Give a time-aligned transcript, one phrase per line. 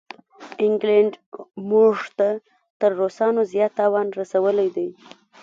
[0.65, 1.13] انګلینډ
[1.71, 2.27] موږ ته
[2.79, 4.89] تر روسانو زیات تاوان رسولی دی.